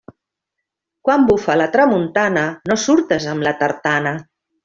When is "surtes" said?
2.85-3.31